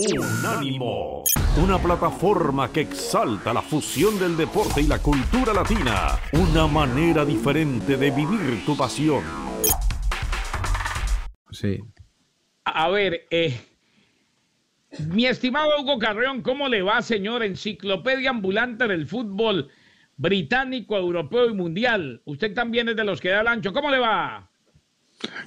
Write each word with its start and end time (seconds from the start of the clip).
Unánimo, 0.00 1.24
una 1.60 1.76
plataforma 1.76 2.70
que 2.70 2.82
exalta 2.82 3.52
la 3.52 3.60
fusión 3.60 4.16
del 4.16 4.36
deporte 4.36 4.80
y 4.80 4.86
la 4.86 5.00
cultura 5.00 5.52
latina, 5.52 6.20
una 6.34 6.68
manera 6.68 7.24
diferente 7.24 7.96
de 7.96 8.10
vivir 8.12 8.64
tu 8.64 8.76
pasión. 8.76 9.24
Sí. 11.50 11.80
A 12.64 12.88
ver, 12.90 13.26
eh, 13.28 13.60
mi 15.08 15.26
estimado 15.26 15.80
Hugo 15.80 15.98
Carreón, 15.98 16.42
¿cómo 16.42 16.68
le 16.68 16.82
va, 16.82 17.02
señor? 17.02 17.42
Enciclopedia 17.42 18.30
ambulante 18.30 18.86
del 18.86 19.04
fútbol 19.04 19.68
británico, 20.16 20.96
europeo 20.96 21.50
y 21.50 21.54
mundial. 21.54 22.22
Usted 22.24 22.54
también 22.54 22.88
es 22.88 22.94
de 22.94 23.02
los 23.02 23.20
que 23.20 23.30
da 23.30 23.40
el 23.40 23.48
ancho. 23.48 23.72
¿Cómo 23.72 23.90
le 23.90 23.98
va? 23.98 24.47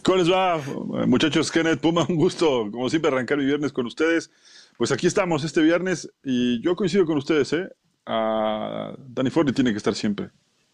¿Cómo 0.03 0.17
les 0.17 0.29
va, 0.29 0.61
muchachos? 1.07 1.51
Kenneth 1.51 1.79
Puma, 1.79 2.05
un 2.09 2.15
gusto, 2.15 2.69
como 2.71 2.89
siempre, 2.89 3.11
arrancar 3.11 3.37
mi 3.37 3.45
viernes 3.45 3.71
con 3.71 3.85
ustedes. 3.85 4.31
Pues 4.77 4.91
aquí 4.91 5.07
estamos 5.07 5.43
este 5.43 5.61
viernes 5.61 6.11
y 6.23 6.61
yo 6.61 6.75
coincido 6.75 7.05
con 7.05 7.17
ustedes, 7.17 7.53
¿eh? 7.53 7.69
A 8.05 8.93
Danny 8.97 9.29
Forley 9.29 9.53
tiene 9.53 9.71
que 9.71 9.77
estar 9.77 9.93
siempre, 9.93 10.29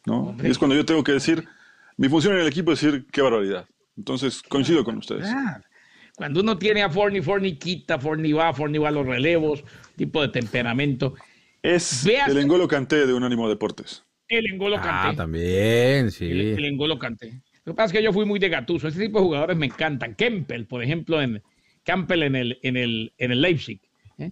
¿no? 0.05 0.35
Y 0.41 0.47
es 0.47 0.57
cuando 0.57 0.75
yo 0.75 0.85
tengo 0.85 1.03
que 1.03 1.11
decir, 1.11 1.43
mi 1.97 2.07
función 2.09 2.33
en 2.35 2.41
el 2.41 2.47
equipo 2.47 2.71
es 2.71 2.81
decir, 2.81 3.05
qué 3.11 3.21
barbaridad. 3.21 3.65
Entonces, 3.97 4.41
coincido 4.41 4.83
con 4.83 4.97
ustedes. 4.97 5.27
Cuando 6.15 6.39
uno 6.39 6.57
tiene 6.57 6.81
a 6.83 6.89
Forney, 6.89 7.21
Forney 7.21 7.57
quita, 7.57 7.99
Forney 7.99 8.31
va, 8.31 8.53
Forney 8.53 8.79
va 8.79 8.89
a 8.89 8.91
los 8.91 9.05
relevos, 9.05 9.63
tipo 9.95 10.21
de 10.21 10.29
temperamento. 10.29 11.13
Es 11.61 12.05
el 12.05 12.37
engolo 12.37 12.67
canté 12.67 13.05
de 13.05 13.13
Unánimo 13.13 13.49
Deportes. 13.49 14.03
El 14.29 14.51
engolo 14.51 14.75
canté. 14.77 14.89
Ah, 14.89 15.13
también, 15.15 16.11
sí. 16.11 16.25
El, 16.25 16.39
el 16.57 16.65
engolo 16.65 16.97
canté. 16.97 17.41
Lo 17.67 17.73
que 17.73 17.75
pasa 17.75 17.87
es 17.87 17.99
que 17.99 18.03
yo 18.03 18.13
fui 18.13 18.23
muy 18.23 18.39
de 18.39 18.47
gatuso. 18.47 18.87
Ese 18.87 18.97
tipo 18.97 19.19
de 19.19 19.25
jugadores 19.25 19.57
me 19.57 19.65
encantan. 19.65 20.15
Kempel, 20.15 20.65
por 20.67 20.81
ejemplo, 20.81 21.21
en 21.21 21.43
Campbell 21.83 22.23
en 22.23 22.37
el, 22.37 22.59
en 22.63 22.77
el, 22.77 23.11
en 23.17 23.33
el 23.33 23.41
Leipzig. 23.41 23.81
¿eh? 24.17 24.31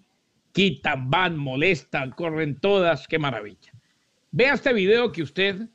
Quitan, 0.53 1.09
van, 1.09 1.35
molestan, 1.35 2.11
corren 2.11 2.55
todas. 2.61 3.09
Qué 3.09 3.19
maravilla. 3.19 3.73
Vea 4.31 4.53
este 4.53 4.71
video 4.71 5.11
que 5.11 5.21
usted 5.21 5.67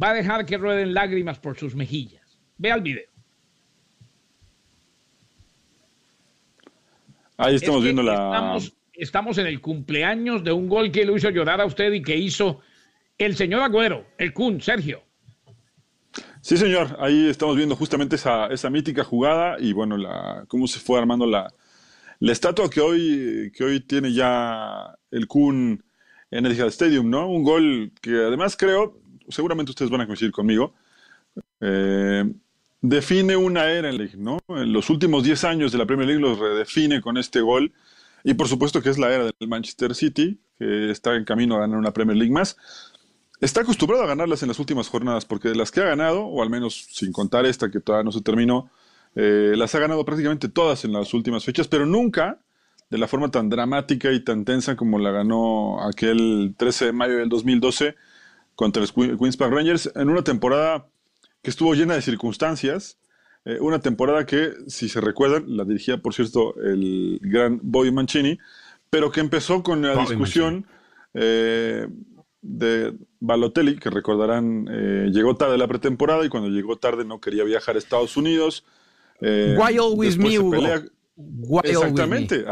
va 0.00 0.10
a 0.10 0.14
dejar 0.14 0.44
que 0.44 0.58
rueden 0.58 0.92
lágrimas 0.92 1.38
por 1.38 1.56
sus 1.56 1.74
mejillas. 1.74 2.38
Vea 2.58 2.74
el 2.74 2.82
video. 2.82 3.08
Ahí 7.38 7.54
estamos 7.54 7.82
viendo 7.82 8.02
la. 8.02 8.12
Estamos, 8.12 8.76
estamos 8.92 9.38
en 9.38 9.46
el 9.46 9.62
cumpleaños 9.62 10.44
de 10.44 10.52
un 10.52 10.68
gol 10.68 10.92
que 10.92 11.06
lo 11.06 11.16
hizo 11.16 11.30
llorar 11.30 11.62
a 11.62 11.64
usted 11.64 11.94
y 11.94 12.02
que 12.02 12.18
hizo 12.18 12.60
el 13.16 13.36
señor 13.36 13.62
Agüero, 13.62 14.06
el 14.18 14.34
Kun, 14.34 14.60
Sergio. 14.60 15.07
Sí, 16.48 16.56
señor, 16.56 16.96
ahí 16.98 17.28
estamos 17.28 17.56
viendo 17.56 17.76
justamente 17.76 18.16
esa, 18.16 18.46
esa 18.46 18.70
mítica 18.70 19.04
jugada 19.04 19.58
y 19.60 19.74
bueno, 19.74 19.98
la, 19.98 20.46
cómo 20.48 20.66
se 20.66 20.78
fue 20.80 20.98
armando 20.98 21.26
la, 21.26 21.52
la 22.20 22.32
estatua 22.32 22.70
que 22.70 22.80
hoy, 22.80 23.52
que 23.54 23.64
hoy 23.64 23.80
tiene 23.80 24.14
ya 24.14 24.96
el 25.10 25.26
Kun 25.26 25.84
en 26.30 26.46
el 26.46 26.58
Stadium, 26.58 27.10
¿no? 27.10 27.28
Un 27.28 27.42
gol 27.42 27.92
que 28.00 28.12
además 28.12 28.56
creo, 28.56 28.98
seguramente 29.28 29.72
ustedes 29.72 29.90
van 29.90 30.00
a 30.00 30.06
coincidir 30.06 30.32
conmigo, 30.32 30.72
eh, 31.60 32.24
define 32.80 33.36
una 33.36 33.70
era 33.70 33.90
en 33.90 33.98
la 33.98 34.04
League, 34.04 34.16
¿no? 34.16 34.38
En 34.48 34.72
los 34.72 34.88
últimos 34.88 35.24
10 35.24 35.44
años 35.44 35.70
de 35.70 35.76
la 35.76 35.84
Premier 35.84 36.08
League 36.08 36.22
los 36.22 36.38
redefine 36.38 37.02
con 37.02 37.18
este 37.18 37.42
gol 37.42 37.74
y 38.24 38.32
por 38.32 38.48
supuesto 38.48 38.80
que 38.80 38.88
es 38.88 38.96
la 38.96 39.12
era 39.12 39.24
del 39.24 39.48
Manchester 39.48 39.94
City, 39.94 40.40
que 40.58 40.90
está 40.90 41.14
en 41.14 41.26
camino 41.26 41.56
a 41.56 41.60
ganar 41.60 41.76
una 41.76 41.92
Premier 41.92 42.16
League 42.16 42.32
más 42.32 42.56
está 43.40 43.60
acostumbrado 43.60 44.04
a 44.04 44.06
ganarlas 44.06 44.42
en 44.42 44.48
las 44.48 44.58
últimas 44.58 44.88
jornadas, 44.88 45.24
porque 45.24 45.48
de 45.48 45.54
las 45.54 45.70
que 45.70 45.80
ha 45.80 45.84
ganado, 45.84 46.24
o 46.24 46.42
al 46.42 46.50
menos 46.50 46.86
sin 46.90 47.12
contar 47.12 47.46
esta 47.46 47.70
que 47.70 47.80
todavía 47.80 48.04
no 48.04 48.12
se 48.12 48.20
terminó, 48.20 48.70
eh, 49.14 49.54
las 49.56 49.74
ha 49.74 49.78
ganado 49.78 50.04
prácticamente 50.04 50.48
todas 50.48 50.84
en 50.84 50.92
las 50.92 51.14
últimas 51.14 51.44
fechas, 51.44 51.68
pero 51.68 51.86
nunca 51.86 52.38
de 52.90 52.98
la 52.98 53.06
forma 53.06 53.30
tan 53.30 53.48
dramática 53.48 54.12
y 54.12 54.20
tan 54.20 54.44
tensa 54.44 54.76
como 54.76 54.98
la 54.98 55.10
ganó 55.10 55.82
aquel 55.82 56.54
13 56.56 56.86
de 56.86 56.92
mayo 56.92 57.16
del 57.18 57.28
2012 57.28 57.96
contra 58.54 58.80
los 58.80 58.92
Queens 58.92 59.36
Park 59.36 59.52
Rangers, 59.52 59.92
en 59.94 60.08
una 60.08 60.22
temporada 60.22 60.86
que 61.42 61.50
estuvo 61.50 61.74
llena 61.74 61.94
de 61.94 62.02
circunstancias, 62.02 62.98
eh, 63.44 63.58
una 63.60 63.80
temporada 63.80 64.26
que, 64.26 64.52
si 64.66 64.88
se 64.88 65.00
recuerdan, 65.00 65.56
la 65.56 65.64
dirigía, 65.64 65.98
por 65.98 66.14
cierto, 66.14 66.54
el 66.60 67.20
gran 67.22 67.60
Bobby 67.62 67.92
Mancini, 67.92 68.38
pero 68.90 69.12
que 69.12 69.20
empezó 69.20 69.62
con 69.62 69.82
la 69.82 69.96
discusión 69.96 70.66
eh, 71.14 71.86
de 72.40 72.94
Balotelli, 73.20 73.76
que 73.76 73.90
recordarán, 73.90 74.68
eh, 74.70 75.10
llegó 75.12 75.36
tarde 75.36 75.54
a 75.54 75.58
la 75.58 75.66
pretemporada 75.66 76.24
y 76.24 76.28
cuando 76.28 76.48
llegó 76.48 76.76
tarde 76.76 77.04
no 77.04 77.20
quería 77.20 77.44
viajar 77.44 77.76
a 77.76 77.78
Estados 77.78 78.16
Unidos. 78.16 78.64
Eh, 79.20 79.56
Why 79.58 79.76
always 79.78 80.16
me, 80.16 80.36
Exactamente. 81.64 82.44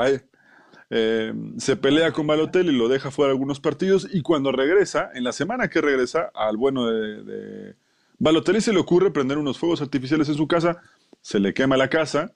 Eh, 0.89 1.33
se 1.59 1.77
pelea 1.77 2.13
con 2.13 2.27
Balotelli, 2.27 2.71
lo 2.71 2.89
deja 2.89 3.11
fuera 3.11 3.33
algunos 3.33 3.59
partidos 3.59 4.09
y 4.13 4.23
cuando 4.23 4.53
regresa, 4.53 5.11
en 5.15 5.25
la 5.25 5.33
semana 5.33 5.69
que 5.69 5.81
regresa, 5.81 6.31
al 6.35 6.57
bueno 6.57 6.87
de, 6.87 7.23
de 7.25 7.75
Balotelli 8.19 8.61
se 8.61 8.73
le 8.73 8.79
ocurre 8.79 9.11
prender 9.11 9.39
unos 9.39 9.59
fuegos 9.59 9.83
artificiales 9.83 10.29
en 10.29 10.37
su 10.37 10.47
casa, 10.47 10.81
se 11.21 11.41
le 11.41 11.55
quema 11.55 11.77
la 11.77 11.89
casa, 11.89 12.33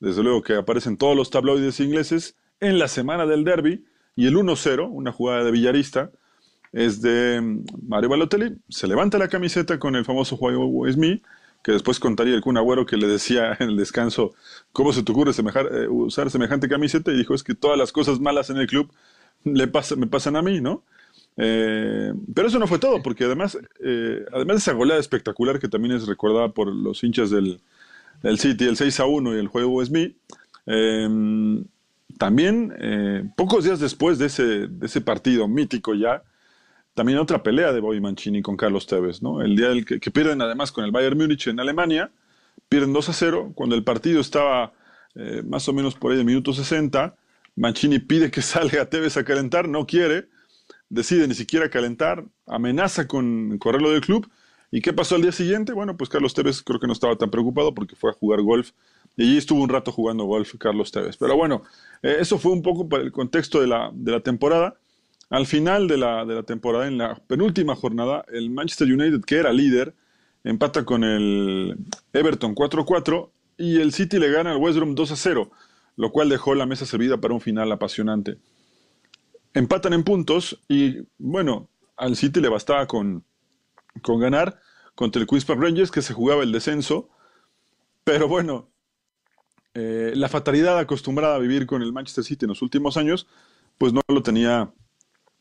desde 0.00 0.22
luego 0.22 0.42
que 0.42 0.54
aparecen 0.56 0.96
todos 0.96 1.16
los 1.16 1.30
tabloides 1.30 1.78
ingleses 1.78 2.36
en 2.58 2.78
la 2.78 2.88
semana 2.88 3.24
del 3.24 3.44
derby 3.44 3.84
y 4.16 4.26
el 4.26 4.34
1-0, 4.36 4.88
una 4.90 5.12
jugada 5.12 5.44
de 5.44 5.52
Villarista, 5.52 6.10
es 6.72 7.02
de 7.02 7.60
Mario 7.86 8.08
Balotelli. 8.08 8.56
Se 8.68 8.86
levanta 8.86 9.18
la 9.18 9.28
camiseta 9.28 9.78
con 9.78 9.94
el 9.94 10.04
famoso 10.04 10.36
juego 10.36 10.86
es 10.86 10.96
me, 10.96 11.20
que 11.62 11.72
después 11.72 12.00
contaría 12.00 12.34
el 12.34 12.40
Kun 12.40 12.56
Agüero 12.56 12.86
que 12.86 12.96
le 12.96 13.06
decía 13.06 13.56
en 13.60 13.70
el 13.70 13.76
descanso, 13.76 14.34
¿cómo 14.72 14.92
se 14.92 15.02
te 15.02 15.12
ocurre 15.12 15.32
eh, 15.32 15.88
usar 15.88 16.30
semejante 16.30 16.68
camiseta? 16.68 17.12
Y 17.12 17.16
dijo, 17.16 17.34
es 17.34 17.42
que 17.42 17.54
todas 17.54 17.78
las 17.78 17.92
cosas 17.92 18.20
malas 18.20 18.50
en 18.50 18.56
el 18.56 18.66
club 18.66 18.90
le 19.44 19.66
me 19.96 20.06
pasan 20.06 20.36
a 20.36 20.42
mí, 20.42 20.60
¿no? 20.60 20.82
Eh, 21.36 22.12
pero 22.34 22.48
eso 22.48 22.58
no 22.58 22.66
fue 22.66 22.78
todo, 22.78 23.02
porque 23.02 23.24
además, 23.24 23.58
eh, 23.80 24.24
además 24.32 24.56
de 24.56 24.58
esa 24.58 24.72
goleada 24.72 25.00
espectacular 25.00 25.58
que 25.58 25.68
también 25.68 25.94
es 25.94 26.06
recordada 26.06 26.50
por 26.50 26.68
los 26.68 27.02
hinchas 27.02 27.30
del, 27.30 27.60
City, 28.36 28.66
el 28.66 28.76
6 28.76 29.00
a 29.00 29.06
1 29.06 29.34
y 29.34 29.38
el 29.38 29.48
juego 29.48 29.82
es 29.82 29.90
me, 29.90 30.14
también 32.18 33.32
pocos 33.34 33.64
días 33.64 33.80
después 33.80 34.18
de 34.18 34.26
ese, 34.26 34.68
de 34.68 34.86
ese 34.86 35.00
partido 35.00 35.48
mítico 35.48 35.94
ya, 35.94 36.22
también 36.94 37.18
otra 37.18 37.42
pelea 37.42 37.72
de 37.72 37.80
Bobby 37.80 38.00
Mancini 38.00 38.42
con 38.42 38.56
Carlos 38.56 38.86
Tevez, 38.86 39.22
¿no? 39.22 39.40
El 39.40 39.56
día 39.56 39.68
del 39.68 39.84
que, 39.84 40.10
pierden 40.10 40.42
además 40.42 40.72
con 40.72 40.84
el 40.84 40.90
Bayern 40.90 41.16
Múnich 41.16 41.46
en 41.48 41.60
Alemania, 41.60 42.10
pierden 42.68 42.92
2 42.92 43.08
a 43.08 43.12
0, 43.12 43.52
cuando 43.54 43.74
el 43.74 43.84
partido 43.84 44.20
estaba 44.20 44.72
eh, 45.14 45.42
más 45.44 45.68
o 45.68 45.72
menos 45.72 45.94
por 45.94 46.12
ahí 46.12 46.18
de 46.18 46.24
minuto 46.24 46.52
60, 46.52 47.16
Mancini 47.56 47.98
pide 47.98 48.30
que 48.30 48.42
salga 48.42 48.88
Tevez 48.88 49.16
a 49.16 49.24
calentar, 49.24 49.68
no 49.68 49.86
quiere, 49.86 50.28
decide 50.88 51.26
ni 51.26 51.34
siquiera 51.34 51.70
calentar, 51.70 52.24
amenaza 52.46 53.06
con 53.06 53.58
correrlo 53.58 53.90
del 53.90 54.00
club. 54.02 54.30
¿Y 54.70 54.80
qué 54.80 54.94
pasó 54.94 55.16
al 55.16 55.22
día 55.22 55.32
siguiente? 55.32 55.74
Bueno, 55.74 55.98
pues 55.98 56.08
Carlos 56.08 56.32
Tevez 56.32 56.62
creo 56.62 56.80
que 56.80 56.86
no 56.86 56.94
estaba 56.94 57.16
tan 57.16 57.30
preocupado 57.30 57.74
porque 57.74 57.94
fue 57.94 58.10
a 58.10 58.14
jugar 58.14 58.40
golf 58.40 58.70
y 59.16 59.22
allí 59.24 59.36
estuvo 59.36 59.62
un 59.62 59.68
rato 59.68 59.92
jugando 59.92 60.24
golf 60.24 60.54
Carlos 60.58 60.90
Tevez. 60.90 61.16
Pero 61.18 61.36
bueno, 61.36 61.62
eh, 62.02 62.16
eso 62.20 62.38
fue 62.38 62.52
un 62.52 62.62
poco 62.62 62.88
para 62.88 63.02
el 63.02 63.12
contexto 63.12 63.60
de 63.60 63.66
la, 63.66 63.90
de 63.92 64.12
la 64.12 64.20
temporada. 64.20 64.76
Al 65.32 65.46
final 65.46 65.88
de 65.88 65.96
la, 65.96 66.26
de 66.26 66.34
la 66.34 66.42
temporada, 66.42 66.86
en 66.86 66.98
la 66.98 67.14
penúltima 67.14 67.74
jornada, 67.74 68.22
el 68.28 68.50
Manchester 68.50 68.86
United, 68.86 69.22
que 69.22 69.36
era 69.36 69.50
líder, 69.50 69.94
empata 70.44 70.84
con 70.84 71.04
el 71.04 71.78
Everton 72.12 72.54
4-4 72.54 73.30
y 73.56 73.80
el 73.80 73.94
City 73.94 74.18
le 74.18 74.30
gana 74.30 74.52
al 74.52 74.58
West 74.58 74.76
Brom 74.76 74.94
2-0, 74.94 75.50
lo 75.96 76.12
cual 76.12 76.28
dejó 76.28 76.54
la 76.54 76.66
mesa 76.66 76.84
servida 76.84 77.16
para 77.16 77.32
un 77.32 77.40
final 77.40 77.72
apasionante. 77.72 78.40
Empatan 79.54 79.94
en 79.94 80.04
puntos 80.04 80.60
y, 80.68 80.98
bueno, 81.16 81.70
al 81.96 82.14
City 82.16 82.42
le 82.42 82.50
bastaba 82.50 82.86
con, 82.86 83.24
con 84.02 84.20
ganar 84.20 84.60
contra 84.94 85.22
el 85.22 85.26
Queen's 85.26 85.46
Park 85.46 85.62
Rangers, 85.62 85.90
que 85.90 86.02
se 86.02 86.12
jugaba 86.12 86.42
el 86.42 86.52
descenso, 86.52 87.08
pero 88.04 88.28
bueno, 88.28 88.68
eh, 89.72 90.12
la 90.14 90.28
fatalidad 90.28 90.78
acostumbrada 90.78 91.36
a 91.36 91.38
vivir 91.38 91.64
con 91.64 91.80
el 91.80 91.94
Manchester 91.94 92.22
City 92.22 92.44
en 92.44 92.50
los 92.50 92.60
últimos 92.60 92.98
años, 92.98 93.26
pues 93.78 93.94
no 93.94 94.02
lo 94.08 94.22
tenía 94.22 94.74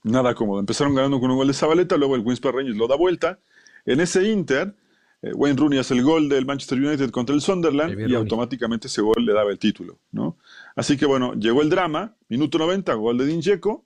nada 0.03 0.33
cómodo. 0.36 0.59
Empezaron 0.59 0.95
ganando 0.95 1.19
con 1.19 1.31
un 1.31 1.38
gol 1.38 1.48
de 1.48 1.53
Zabaleta, 1.53 1.98
luego 1.98 2.15
el 2.15 2.24
Park 2.24 2.56
Rangers 2.56 2.77
lo 2.77 2.88
da 2.88 2.95
vuelta. 2.95 3.39
En 3.86 4.00
ese 4.00 4.30
Inter, 4.30 4.75
eh, 5.21 5.33
Wayne 5.33 5.57
Rooney 5.57 5.80
hace 5.80 5.94
el 5.94 6.03
gol 6.03 6.30
del 6.30 6.45
Manchester 6.45 6.80
United 6.80 7.12
contra 7.12 7.36
el 7.36 7.42
Sunderland 7.42 8.09
y 8.09 8.15
automáticamente 8.15 8.88
ese 8.88 9.01
gol 9.01 9.25
le 9.25 9.33
daba 9.33 9.51
el 9.51 9.59
título. 9.59 10.00
¿no? 10.12 10.38
Así 10.75 10.98
que 10.98 11.06
bueno, 11.06 11.33
llegó 11.33 11.62
el 11.62 11.69
drama, 11.69 12.15
minuto 12.27 12.57
90, 12.57 12.94
gol 12.95 13.18
de 13.18 13.25
Dinjeco, 13.25 13.86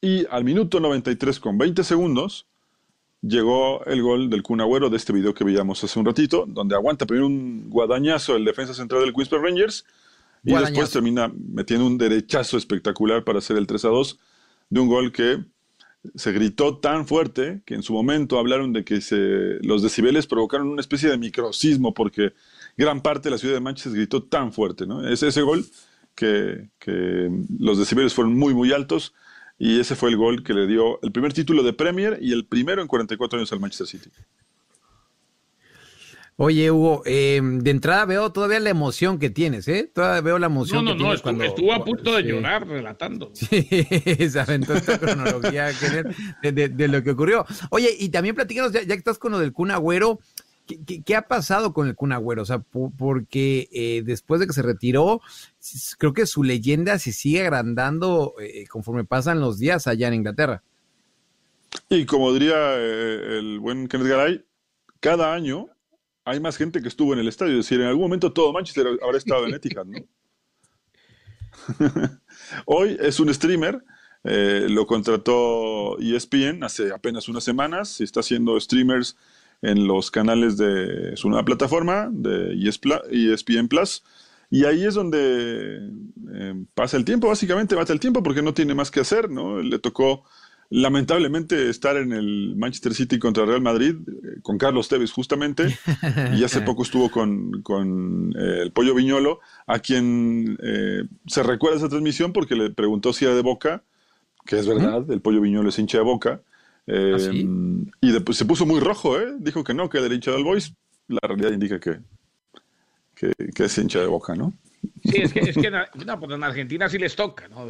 y 0.00 0.26
al 0.30 0.44
minuto 0.44 0.80
93 0.80 1.40
con 1.40 1.58
20 1.58 1.84
segundos 1.84 2.46
llegó 3.20 3.84
el 3.84 4.02
gol 4.02 4.30
del 4.30 4.42
Kun 4.42 4.62
Agüero 4.62 4.88
de 4.88 4.96
este 4.96 5.12
video 5.12 5.34
que 5.34 5.44
veíamos 5.44 5.84
hace 5.84 5.98
un 5.98 6.06
ratito, 6.06 6.46
donde 6.48 6.74
aguanta 6.74 7.04
primero 7.04 7.26
un 7.26 7.68
guadañazo 7.68 8.34
el 8.34 8.46
defensa 8.46 8.72
central 8.72 9.02
del 9.02 9.12
Park 9.12 9.30
Rangers 9.42 9.84
y 10.42 10.54
después 10.54 10.90
termina 10.90 11.30
metiendo 11.34 11.86
un 11.86 11.98
derechazo 11.98 12.56
espectacular 12.56 13.24
para 13.24 13.40
hacer 13.40 13.58
el 13.58 13.66
3 13.66 13.84
a 13.84 13.88
2 13.88 14.18
de 14.70 14.80
un 14.80 14.88
gol 14.88 15.12
que 15.12 15.44
se 16.14 16.32
gritó 16.32 16.78
tan 16.78 17.06
fuerte 17.06 17.62
que 17.66 17.74
en 17.74 17.82
su 17.82 17.92
momento 17.92 18.38
hablaron 18.38 18.72
de 18.72 18.84
que 18.84 19.00
se, 19.00 19.58
los 19.62 19.82
decibeles 19.82 20.26
provocaron 20.26 20.68
una 20.68 20.80
especie 20.80 21.10
de 21.10 21.18
microcismo 21.18 21.92
porque 21.92 22.32
gran 22.76 23.02
parte 23.02 23.24
de 23.28 23.32
la 23.32 23.38
ciudad 23.38 23.54
de 23.54 23.60
Manchester 23.60 23.92
gritó 23.92 24.22
tan 24.22 24.52
fuerte. 24.52 24.86
¿no? 24.86 25.06
Es 25.06 25.22
ese 25.22 25.42
gol 25.42 25.66
que, 26.14 26.68
los 27.58 27.78
decibelios 27.78 28.14
fueron 28.14 28.34
muy, 28.34 28.54
muy 28.54 28.72
altos 28.72 29.14
y 29.58 29.78
ese 29.78 29.94
fue 29.94 30.08
el 30.10 30.16
gol 30.16 30.42
que 30.42 30.54
le 30.54 30.66
dio 30.66 31.00
el 31.02 31.12
primer 31.12 31.32
título 31.32 31.62
de 31.62 31.72
Premier 31.72 32.18
y 32.20 32.32
el 32.32 32.46
primero 32.46 32.80
en 32.80 32.88
44 32.88 33.38
años 33.38 33.52
al 33.52 33.60
Manchester 33.60 33.86
City. 33.86 34.10
Oye, 36.42 36.70
Hugo, 36.70 37.02
em, 37.04 37.58
de 37.58 37.70
entrada 37.70 38.06
veo 38.06 38.32
todavía 38.32 38.60
la 38.60 38.70
emoción 38.70 39.18
que 39.18 39.28
tienes, 39.28 39.68
¿eh? 39.68 39.90
Todavía 39.94 40.22
veo 40.22 40.38
la 40.38 40.46
emoción 40.46 40.86
no, 40.86 40.92
que 40.92 40.96
no, 40.96 41.04
tienes 41.04 41.20
cuando... 41.20 41.44
Estuvo 41.44 41.70
a 41.74 41.84
punto 41.84 42.14
de 42.16 42.22
llorar 42.22 42.66
relatando. 42.66 43.30
Sí, 43.34 43.62
se 44.30 44.40
aventó 44.40 44.72
esta 44.72 44.98
cronología 44.98 45.70
de, 46.42 46.88
lo 46.88 47.02
que 47.02 47.10
ocurrió. 47.10 47.44
Oye, 47.68 47.94
y 47.98 48.08
también 48.08 48.34
platícanos, 48.34 48.72
ya, 48.72 48.86
que 48.86 48.94
estás 48.94 49.18
con 49.18 49.32
lo 49.32 49.38
del 49.38 49.52
Kun 49.52 49.70
Agüero, 49.70 50.18
¿qué, 51.04 51.14
ha 51.14 51.28
pasado 51.28 51.74
con 51.74 51.88
el 51.88 51.94
Kun 51.94 52.12
Agüero? 52.12 52.40
O 52.40 52.46
sea, 52.46 52.60
porque 52.60 53.68
eh, 53.70 54.00
después 54.02 54.40
de 54.40 54.46
que 54.46 54.54
se 54.54 54.62
retiró, 54.62 55.20
creo 55.98 56.14
que 56.14 56.24
su 56.24 56.42
leyenda 56.42 56.98
se 56.98 57.12
sigue 57.12 57.42
agrandando 57.42 58.32
eh, 58.40 58.66
conforme 58.66 59.04
pasan 59.04 59.40
los 59.40 59.58
días 59.58 59.86
allá 59.86 60.08
en 60.08 60.14
Inglaterra. 60.14 60.62
Y 61.90 62.06
como 62.06 62.32
diría 62.32 62.56
eh, 62.78 63.40
el 63.40 63.58
buen 63.60 63.88
Kenneth 63.88 64.08
Garay, 64.08 64.44
cada 65.00 65.34
año 65.34 65.68
hay 66.24 66.40
más 66.40 66.56
gente 66.56 66.82
que 66.82 66.88
estuvo 66.88 67.12
en 67.12 67.18
el 67.18 67.28
estadio. 67.28 67.52
Es 67.52 67.66
decir, 67.66 67.80
en 67.80 67.86
algún 67.86 68.04
momento 68.04 68.32
todo 68.32 68.52
Manchester 68.52 68.98
habrá 69.02 69.18
estado 69.18 69.46
en 69.46 69.54
Etihad, 69.54 69.86
¿no? 69.86 69.98
Hoy 72.66 72.96
es 73.00 73.20
un 73.20 73.32
streamer, 73.32 73.82
eh, 74.24 74.66
lo 74.68 74.86
contrató 74.86 75.98
ESPN 75.98 76.62
hace 76.62 76.92
apenas 76.92 77.28
unas 77.28 77.44
semanas 77.44 78.00
y 78.00 78.04
está 78.04 78.20
haciendo 78.20 78.58
streamers 78.60 79.16
en 79.62 79.86
los 79.86 80.10
canales 80.10 80.56
de 80.56 81.16
su 81.16 81.28
nueva 81.28 81.44
plataforma, 81.44 82.08
de 82.10 82.54
ESPN 82.54 83.68
Plus. 83.68 84.02
Y 84.48 84.64
ahí 84.64 84.84
es 84.84 84.94
donde 84.94 85.90
eh, 86.32 86.64
pasa 86.74 86.96
el 86.96 87.04
tiempo, 87.04 87.28
básicamente 87.28 87.76
mata 87.76 87.92
el 87.92 88.00
tiempo 88.00 88.22
porque 88.22 88.42
no 88.42 88.52
tiene 88.52 88.74
más 88.74 88.90
que 88.90 89.00
hacer, 89.00 89.30
¿no? 89.30 89.60
Le 89.60 89.78
tocó 89.78 90.24
lamentablemente 90.70 91.68
estar 91.68 91.96
en 91.96 92.12
el 92.12 92.54
Manchester 92.56 92.94
City 92.94 93.18
contra 93.18 93.44
Real 93.44 93.60
Madrid 93.60 93.96
eh, 94.06 94.40
con 94.40 94.56
Carlos 94.56 94.88
Tevez 94.88 95.10
justamente 95.10 95.76
y 96.36 96.44
hace 96.44 96.60
poco 96.62 96.84
estuvo 96.84 97.10
con, 97.10 98.32
eh, 98.38 98.62
el 98.62 98.72
Pollo 98.72 98.94
Viñolo 98.94 99.40
a 99.66 99.80
quien 99.80 100.56
eh, 100.62 101.02
se 101.26 101.42
recuerda 101.42 101.78
esa 101.78 101.88
transmisión 101.88 102.32
porque 102.32 102.54
le 102.54 102.70
preguntó 102.70 103.12
si 103.12 103.24
era 103.24 103.34
de 103.34 103.42
Boca 103.42 103.82
que 104.46 104.58
es 104.58 104.66
verdad, 104.66 105.10
el 105.10 105.20
Pollo 105.20 105.40
Viñolo 105.40 105.68
es 105.68 105.78
hincha 105.78 105.98
de 105.98 106.04
Boca 106.04 106.40
¿Ah, 106.88 107.16
y 108.00 108.10
después 108.10 108.36
se 108.36 108.44
puso 108.44 108.66
muy 108.66 108.80
rojo, 108.80 109.16
dijo 109.38 109.62
que 109.62 109.74
no, 109.74 109.88
que 109.88 109.98
era 109.98 110.12
hincha 110.12 110.32
del 110.32 110.42
Boys 110.42 110.74
la 111.10 111.20
realidad 111.22 111.52
indica 111.52 111.78
que, 111.80 111.98
que, 113.14 113.64
es 113.64 113.78
hincha 113.78 114.00
de 114.00 114.06
Boca, 114.06 114.34
¿no? 114.34 114.54
Sí, 115.04 115.18
es 115.18 115.32
que, 115.32 115.40
es 115.40 115.56
que 115.56 115.70
no, 115.70 116.20
pues 116.20 116.32
en 116.32 116.42
Argentina 116.42 116.88
sí 116.88 116.98
les 116.98 117.16
toca, 117.16 117.48
¿no? 117.48 117.66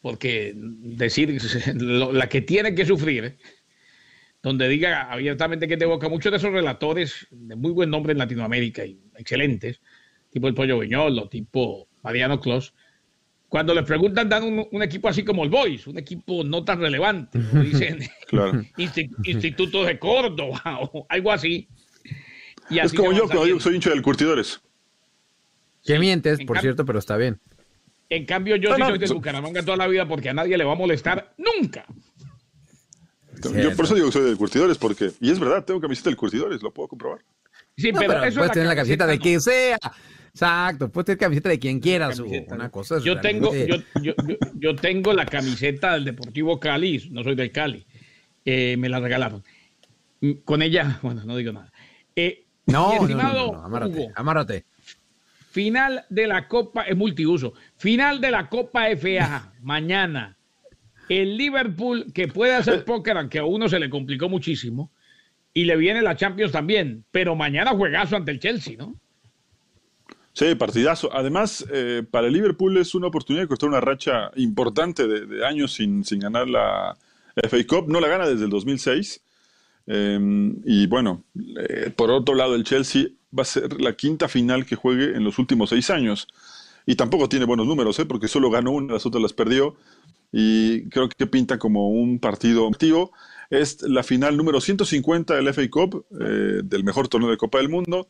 Porque 0.00 0.52
decir 0.56 1.40
la 1.74 2.28
que 2.28 2.40
tiene 2.40 2.74
que 2.74 2.86
sufrir, 2.86 3.36
donde 4.42 4.68
diga 4.68 5.10
abiertamente 5.12 5.68
que 5.68 5.76
te 5.76 5.84
evoca 5.84 6.08
muchos 6.08 6.32
de 6.32 6.38
esos 6.38 6.52
relatores 6.52 7.26
de 7.30 7.56
muy 7.56 7.72
buen 7.72 7.90
nombre 7.90 8.12
en 8.12 8.18
Latinoamérica 8.18 8.84
y 8.84 8.98
excelentes, 9.16 9.80
tipo 10.30 10.48
el 10.48 10.54
Pollo 10.54 10.78
Viñolo, 10.78 11.28
tipo 11.28 11.88
Mariano 12.02 12.40
Clos, 12.40 12.74
cuando 13.50 13.74
les 13.74 13.84
preguntan 13.84 14.28
dan 14.28 14.44
un, 14.70 14.82
equipo 14.82 15.08
así 15.08 15.24
como 15.24 15.42
el 15.42 15.50
Boys, 15.50 15.88
un 15.88 15.98
equipo 15.98 16.44
no 16.44 16.64
tan 16.64 16.80
relevante, 16.80 17.38
dicen 17.52 19.10
Instituto 19.24 19.84
de 19.84 19.98
Córdoba 19.98 20.62
o 20.92 21.04
algo 21.08 21.32
así. 21.32 21.68
es 22.70 22.92
como 22.94 23.12
yo, 23.12 23.28
que 23.28 23.60
soy 23.60 23.74
hincha 23.74 23.90
del 23.90 24.02
Curtidores. 24.02 24.60
Que 25.84 25.98
mientes, 25.98 26.38
por 26.44 26.60
cierto, 26.60 26.84
pero 26.84 26.98
está 26.98 27.16
bien. 27.16 27.40
En 28.10 28.26
cambio, 28.26 28.56
yo 28.56 28.74
sí 28.74 28.82
soy 28.82 28.98
de 28.98 29.06
Bucaramanga 29.06 29.62
toda 29.62 29.76
la 29.76 29.86
vida 29.86 30.06
porque 30.06 30.30
a 30.30 30.34
nadie 30.34 30.58
le 30.58 30.64
va 30.64 30.72
a 30.72 30.76
molestar 30.76 31.32
nunca. 31.38 31.86
Yo 33.42 33.74
por 33.74 33.84
eso 33.84 33.94
digo 33.94 34.08
que 34.08 34.12
soy 34.12 34.30
de 34.30 34.36
Curtidores, 34.36 34.76
porque, 34.76 35.12
y 35.20 35.30
es 35.30 35.38
verdad, 35.38 35.64
tengo 35.64 35.80
camiseta 35.80 36.10
del 36.10 36.16
Curtidores, 36.16 36.60
lo 36.60 36.72
puedo 36.72 36.88
comprobar. 36.88 37.20
Sí, 37.76 37.92
pero, 37.92 38.22
eso 38.24 38.40
puedes 38.40 38.52
tener 38.52 38.68
la 38.68 38.76
camiseta 38.76 39.06
de 39.06 39.18
quien 39.18 39.40
sea. 39.40 39.78
Exacto, 40.32 40.90
puedes 40.90 41.06
tener 41.06 41.18
camiseta 41.18 41.48
de 41.48 41.58
quien 41.58 41.80
quieras. 41.80 42.18
Una 42.18 42.68
cosa 42.68 42.98
yo, 42.98 43.20
tengo, 43.20 43.54
yo, 43.54 43.76
yo, 44.02 44.14
yo, 44.54 44.76
tengo 44.76 45.12
la 45.12 45.24
camiseta 45.26 45.94
del 45.94 46.04
Deportivo 46.04 46.60
Cali, 46.60 47.08
no 47.10 47.22
soy 47.24 47.36
del 47.36 47.52
Cali. 47.52 47.86
Eh, 48.44 48.76
me 48.76 48.88
la 48.88 49.00
regalaron. 49.00 49.42
Con 50.44 50.62
ella, 50.62 50.98
bueno, 51.02 51.24
no 51.24 51.36
digo 51.36 51.52
nada. 51.52 51.72
Eh, 52.14 52.44
no, 52.66 53.06
no, 53.06 53.32
no, 53.32 53.64
amárrate, 53.64 54.10
amárrate. 54.14 54.64
Final 55.50 56.04
de 56.10 56.28
la 56.28 56.46
Copa, 56.46 56.82
es 56.82 56.96
multiuso. 56.96 57.54
Final 57.76 58.20
de 58.20 58.30
la 58.30 58.48
Copa 58.48 58.86
FA, 58.96 59.52
mañana. 59.62 60.36
El 61.08 61.36
Liverpool, 61.36 62.12
que 62.14 62.28
puede 62.28 62.54
hacer 62.54 62.84
póker, 62.86 63.16
aunque 63.16 63.40
a 63.40 63.44
uno 63.44 63.68
se 63.68 63.80
le 63.80 63.90
complicó 63.90 64.28
muchísimo, 64.28 64.92
y 65.52 65.64
le 65.64 65.76
viene 65.76 66.02
la 66.02 66.16
Champions 66.16 66.52
también, 66.52 67.04
pero 67.10 67.34
mañana 67.34 67.72
juegazo 67.72 68.14
ante 68.14 68.30
el 68.30 68.38
Chelsea, 68.38 68.76
¿no? 68.78 68.94
Sí, 70.32 70.54
partidazo. 70.54 71.12
Además, 71.12 71.66
eh, 71.72 72.04
para 72.08 72.28
el 72.28 72.32
Liverpool 72.32 72.76
es 72.76 72.94
una 72.94 73.08
oportunidad 73.08 73.42
de 73.42 73.48
cortar 73.48 73.68
una 73.68 73.80
racha 73.80 74.30
importante 74.36 75.08
de, 75.08 75.44
años 75.44 75.72
sin, 75.72 76.04
sin, 76.04 76.20
ganar 76.20 76.48
la 76.48 76.96
FA 77.34 77.58
Cup. 77.66 77.88
No 77.88 77.98
la 77.98 78.06
gana 78.06 78.28
desde 78.28 78.44
el 78.44 78.50
2006. 78.50 79.20
Em, 79.86 80.56
y 80.64 80.86
bueno, 80.86 81.24
eh, 81.68 81.90
por 81.94 82.10
otro 82.10 82.34
lado, 82.34 82.54
el 82.54 82.64
Chelsea 82.64 83.08
va 83.36 83.42
a 83.42 83.46
ser 83.46 83.80
la 83.80 83.94
quinta 83.94 84.28
final 84.28 84.66
que 84.66 84.76
juegue 84.76 85.16
en 85.16 85.24
los 85.24 85.38
últimos 85.38 85.70
seis 85.70 85.90
años. 85.90 86.28
Y 86.86 86.96
tampoco 86.96 87.28
tiene 87.28 87.44
buenos 87.44 87.66
números, 87.66 87.98
¿eh? 87.98 88.06
porque 88.06 88.28
solo 88.28 88.50
ganó 88.50 88.72
una, 88.72 88.94
las 88.94 89.06
otras 89.06 89.22
las 89.22 89.32
perdió. 89.32 89.76
Y 90.32 90.88
creo 90.90 91.08
que 91.08 91.26
pinta 91.26 91.58
como 91.58 91.90
un 91.90 92.18
partido 92.18 92.66
activo. 92.68 93.12
Es 93.50 93.82
la 93.82 94.02
final 94.02 94.36
número 94.36 94.60
150 94.60 95.34
del 95.34 95.52
FA 95.52 95.68
Cup, 95.68 96.06
eh, 96.20 96.60
del 96.62 96.84
mejor 96.84 97.08
torneo 97.08 97.30
de 97.30 97.36
Copa 97.36 97.58
del 97.58 97.68
Mundo. 97.68 98.08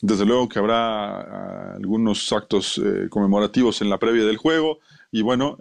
Desde 0.00 0.26
luego 0.26 0.48
que 0.48 0.58
habrá 0.58 1.20
ah, 1.20 1.74
algunos 1.76 2.32
actos 2.32 2.80
conmemorativos 3.10 3.80
en 3.82 3.90
la 3.90 3.98
previa 3.98 4.24
del 4.24 4.36
juego. 4.38 4.78
Y 5.12 5.22
bueno, 5.22 5.58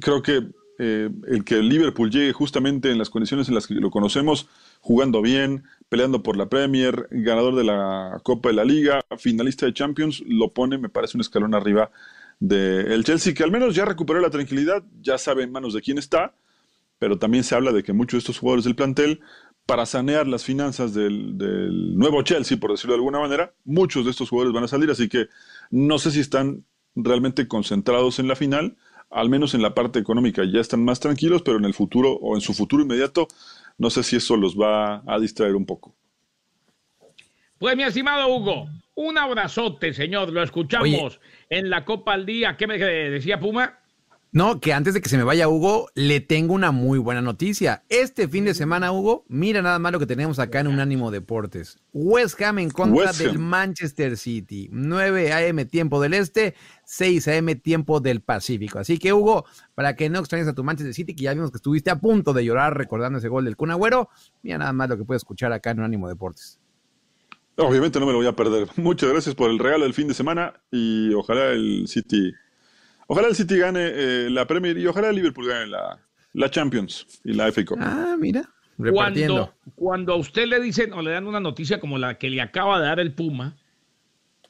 creo 0.00 0.22
que 0.22 0.42
el 0.78 1.44
que 1.44 1.56
Liverpool 1.62 2.10
llegue 2.10 2.32
justamente 2.32 2.90
en 2.90 2.98
las 2.98 3.10
condiciones 3.10 3.48
en 3.48 3.54
las 3.54 3.66
que 3.66 3.74
lo 3.74 3.90
conocemos, 3.90 4.48
jugando 4.80 5.22
bien, 5.22 5.64
peleando 5.88 6.22
por 6.22 6.36
la 6.36 6.48
Premier, 6.48 7.08
ganador 7.10 7.54
de 7.54 7.64
la 7.64 8.20
Copa 8.22 8.48
de 8.48 8.56
la 8.56 8.64
Liga, 8.64 9.00
finalista 9.18 9.66
de 9.66 9.74
Champions, 9.74 10.22
lo 10.26 10.52
pone, 10.52 10.78
me 10.78 10.88
parece, 10.88 11.16
un 11.16 11.20
escalón 11.20 11.54
arriba 11.54 11.90
del 12.40 13.04
Chelsea, 13.04 13.34
que 13.34 13.44
al 13.44 13.52
menos 13.52 13.74
ya 13.74 13.84
recuperó 13.84 14.20
la 14.20 14.30
tranquilidad, 14.30 14.82
ya 15.00 15.18
sabe 15.18 15.44
en 15.44 15.52
manos 15.52 15.74
de 15.74 15.80
quién 15.80 15.98
está, 15.98 16.34
pero 16.98 17.18
también 17.18 17.44
se 17.44 17.54
habla 17.54 17.72
de 17.72 17.82
que 17.82 17.92
muchos 17.92 18.18
de 18.18 18.18
estos 18.18 18.38
jugadores 18.38 18.64
del 18.64 18.74
plantel, 18.74 19.20
para 19.66 19.86
sanear 19.86 20.26
las 20.26 20.44
finanzas 20.44 20.92
del, 20.92 21.38
del 21.38 21.96
nuevo 21.96 22.22
Chelsea, 22.22 22.58
por 22.58 22.72
decirlo 22.72 22.92
de 22.92 22.98
alguna 22.98 23.20
manera, 23.20 23.54
muchos 23.64 24.04
de 24.04 24.10
estos 24.10 24.28
jugadores 24.28 24.52
van 24.52 24.64
a 24.64 24.68
salir, 24.68 24.90
así 24.90 25.08
que 25.08 25.28
no 25.70 25.98
sé 25.98 26.10
si 26.10 26.20
están 26.20 26.64
realmente 26.94 27.48
concentrados 27.48 28.18
en 28.18 28.28
la 28.28 28.36
final, 28.36 28.76
al 29.14 29.30
menos 29.30 29.54
en 29.54 29.62
la 29.62 29.74
parte 29.74 29.98
económica 29.98 30.42
ya 30.44 30.60
están 30.60 30.84
más 30.84 31.00
tranquilos, 31.00 31.42
pero 31.42 31.58
en 31.58 31.64
el 31.64 31.72
futuro 31.72 32.12
o 32.12 32.34
en 32.34 32.40
su 32.40 32.52
futuro 32.52 32.82
inmediato 32.82 33.28
no 33.78 33.88
sé 33.90 34.02
si 34.02 34.16
eso 34.16 34.36
los 34.36 34.56
va 34.56 35.02
a 35.06 35.18
distraer 35.18 35.54
un 35.54 35.66
poco. 35.66 35.94
Pues 37.58 37.76
mi 37.76 37.84
estimado 37.84 38.28
Hugo, 38.28 38.68
un 38.94 39.16
abrazote, 39.16 39.92
señor. 39.92 40.32
Lo 40.32 40.42
escuchamos 40.42 41.20
en 41.48 41.70
la 41.70 41.84
Copa 41.84 42.12
al 42.12 42.26
Día. 42.26 42.56
¿Qué 42.56 42.66
me 42.66 42.78
decía 42.78 43.40
Puma? 43.40 43.78
No, 44.34 44.58
que 44.58 44.72
antes 44.72 44.94
de 44.94 45.00
que 45.00 45.08
se 45.08 45.16
me 45.16 45.22
vaya 45.22 45.48
Hugo, 45.48 45.90
le 45.94 46.18
tengo 46.18 46.54
una 46.54 46.72
muy 46.72 46.98
buena 46.98 47.22
noticia. 47.22 47.84
Este 47.88 48.26
fin 48.26 48.44
de 48.44 48.54
semana, 48.54 48.90
Hugo, 48.90 49.24
mira 49.28 49.62
nada 49.62 49.78
más 49.78 49.92
lo 49.92 50.00
que 50.00 50.06
tenemos 50.06 50.40
acá 50.40 50.58
en 50.58 50.66
Unánimo 50.66 51.12
Deportes. 51.12 51.78
West 51.92 52.42
Ham 52.42 52.58
en 52.58 52.70
contra 52.70 53.12
del 53.12 53.38
Manchester 53.38 54.16
City. 54.16 54.68
9 54.72 55.32
a.m. 55.32 55.64
tiempo 55.66 56.02
del 56.02 56.14
Este, 56.14 56.56
6 56.84 57.28
a.m. 57.28 57.54
tiempo 57.54 58.00
del 58.00 58.22
Pacífico. 58.22 58.80
Así 58.80 58.98
que, 58.98 59.12
Hugo, 59.12 59.44
para 59.76 59.94
que 59.94 60.10
no 60.10 60.18
extrañes 60.18 60.48
a 60.48 60.52
tu 60.52 60.64
Manchester 60.64 60.94
City, 60.94 61.14
que 61.14 61.22
ya 61.22 61.32
vimos 61.32 61.52
que 61.52 61.58
estuviste 61.58 61.90
a 61.90 62.00
punto 62.00 62.32
de 62.32 62.44
llorar 62.44 62.76
recordando 62.76 63.20
ese 63.20 63.28
gol 63.28 63.44
del 63.44 63.54
Kun 63.54 63.70
Agüero, 63.70 64.08
mira 64.42 64.58
nada 64.58 64.72
más 64.72 64.88
lo 64.88 64.98
que 64.98 65.04
puedes 65.04 65.20
escuchar 65.20 65.52
acá 65.52 65.70
en 65.70 65.78
Unánimo 65.78 66.08
Deportes. 66.08 66.58
Obviamente 67.56 68.00
no 68.00 68.06
me 68.06 68.10
lo 68.10 68.18
voy 68.18 68.26
a 68.26 68.34
perder. 68.34 68.66
Muchas 68.74 69.10
gracias 69.10 69.36
por 69.36 69.48
el 69.48 69.60
regalo 69.60 69.84
del 69.84 69.94
fin 69.94 70.08
de 70.08 70.14
semana 70.14 70.60
y 70.72 71.14
ojalá 71.14 71.50
el 71.50 71.86
City 71.86 72.32
Ojalá 73.06 73.28
el 73.28 73.34
City 73.34 73.58
gane 73.58 73.80
eh, 73.82 74.30
la 74.30 74.46
Premier 74.46 74.76
y 74.78 74.86
ojalá 74.86 75.10
el 75.10 75.16
Liverpool 75.16 75.48
gane 75.48 75.66
la, 75.66 76.50
Champions 76.50 77.06
y 77.24 77.32
la 77.32 77.50
FA 77.52 77.64
Cup. 77.64 77.78
Ah, 77.80 78.16
mira. 78.18 78.48
Cuando, 78.76 79.54
cuando 79.76 80.14
a 80.14 80.16
usted 80.16 80.46
le 80.46 80.60
dicen 80.60 80.92
o 80.92 81.02
le 81.02 81.12
dan 81.12 81.26
una 81.26 81.38
noticia 81.38 81.78
como 81.78 81.96
la 81.96 82.18
que 82.18 82.28
le 82.28 82.40
acaba 82.40 82.80
de 82.80 82.86
dar 82.86 82.98
el 82.98 83.14
Puma, 83.14 83.56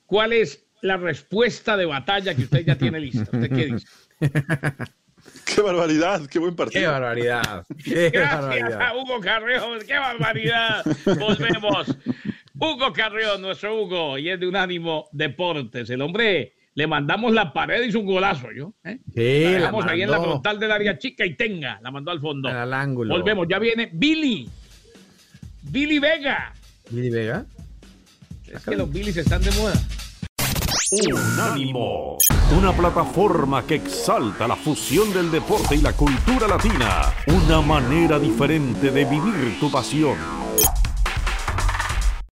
¿cuál 0.06 0.32
es 0.32 0.66
la 0.80 0.96
respuesta 0.96 1.76
de 1.76 1.84
batalla 1.84 2.34
que 2.34 2.42
usted 2.42 2.64
ya 2.64 2.78
tiene 2.78 3.00
lista? 3.00 3.23
¿Usted 3.23 3.49
qué 3.50 3.66
dice? 3.66 3.87
¡Qué 5.44 5.61
barbaridad! 5.61 6.26
¡Qué 6.26 6.38
buen 6.38 6.54
partido! 6.54 6.82
¡Qué 6.82 6.88
barbaridad! 6.88 7.66
¡Qué 7.84 8.11
Gracias 8.11 8.73
a 8.73 8.96
Hugo 8.96 9.20
Carreón! 9.20 9.78
¡Qué 9.87 9.94
barbaridad! 9.94 10.84
Volvemos. 11.18 11.96
Hugo 12.58 12.92
Carreón, 12.92 13.42
nuestro 13.42 13.82
Hugo, 13.82 14.18
y 14.18 14.30
es 14.30 14.38
de 14.38 14.46
Unánimo 14.46 15.08
Deportes. 15.12 15.90
El 15.90 16.02
hombre 16.02 16.54
le 16.75 16.87
mandamos 16.87 17.33
la 17.33 17.52
pared, 17.52 17.85
hizo 17.85 18.00
un 18.00 18.07
golazo, 18.07 18.49
yo. 18.52 18.73
¿eh? 18.85 18.99
Sí, 19.14 19.45
la 19.45 19.50
dejamos 19.50 19.87
ahí 19.87 20.02
en 20.02 20.11
la 20.11 20.21
frontal 20.21 20.59
del 20.59 20.73
área 20.73 20.99
chica 20.99 21.25
y 21.25 21.37
tenga, 21.37 21.78
la 21.81 21.90
mandó 21.90 22.11
al 22.11 22.21
fondo. 22.21 22.49
Al 22.49 22.73
ángulo. 22.73 23.14
Volvemos, 23.14 23.47
ya 23.49 23.59
viene 23.59 23.90
Billy. 23.93 24.49
Billy 25.62 25.99
Vega. 25.99 26.52
¿Billy 26.90 27.11
Vega? 27.11 27.47
Es 28.52 28.64
que 28.64 28.76
los 28.76 28.90
Billys 28.90 29.16
están 29.16 29.43
de 29.43 29.50
moda. 29.52 29.75
Unánimo, 30.90 32.19
una 32.57 32.73
plataforma 32.73 33.66
que 33.66 33.76
exalta 33.76 34.47
la 34.47 34.54
fusión 34.54 35.12
del 35.12 35.31
deporte 35.31 35.75
y 35.75 35.81
la 35.81 35.93
cultura 35.93 36.47
latina, 36.47 37.02
una 37.26 37.61
manera 37.61 38.19
diferente 38.19 38.90
de 38.90 39.04
vivir 39.04 39.59
tu 39.59 39.71
pasión. 39.73 40.16